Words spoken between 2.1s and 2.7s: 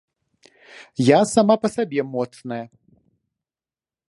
моцная.